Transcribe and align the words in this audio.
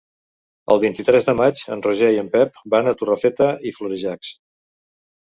El 0.75 0.79
vint-i-tres 0.83 1.27
de 1.27 1.35
maig 1.41 1.61
en 1.75 1.83
Roger 1.87 2.09
i 2.15 2.17
en 2.21 2.31
Pep 2.37 2.57
van 2.75 2.89
a 2.89 2.95
Torrefeta 3.03 3.51
i 3.71 3.75
Florejacs. 3.77 4.33